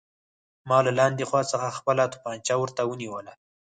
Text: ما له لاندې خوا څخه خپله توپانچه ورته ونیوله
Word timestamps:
ما 0.69 0.77
له 0.85 0.91
لاندې 0.99 1.27
خوا 1.29 1.41
څخه 1.51 1.75
خپله 1.77 2.03
توپانچه 2.13 2.53
ورته 2.61 2.81
ونیوله 2.85 3.33